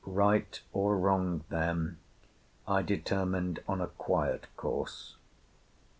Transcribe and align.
Right 0.03 0.59
or 0.73 0.97
wrong, 0.97 1.43
then, 1.49 1.99
I 2.67 2.81
determined 2.81 3.59
on 3.67 3.81
a 3.81 3.85
quiet 3.87 4.47
course. 4.57 5.15